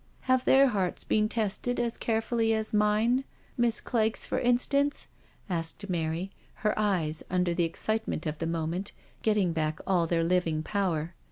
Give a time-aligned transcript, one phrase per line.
[0.11, 3.23] '* Have their hearts been tested as carefully as mine?
[3.55, 5.05] Miss Clegg's^ for instance?
[5.47, 6.31] asked Mary,
[6.65, 11.13] her eyes, under the excitement of the moment, getting back all their living power.